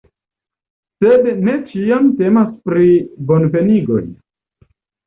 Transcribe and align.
Sed 1.03 1.29
ne 1.49 1.55
ĉiam 1.73 2.09
temas 2.23 2.51
pri 2.71 2.91
bonvenigoj. 3.31 4.05